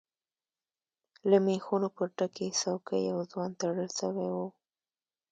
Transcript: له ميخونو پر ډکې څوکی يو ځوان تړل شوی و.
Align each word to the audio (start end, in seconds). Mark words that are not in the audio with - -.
له 1.29 1.37
ميخونو 1.45 1.87
پر 1.95 2.07
ډکې 2.17 2.47
څوکی 2.59 3.01
يو 3.11 3.17
ځوان 3.31 3.51
تړل 3.61 3.89
شوی 3.99 4.29
و. 4.35 4.37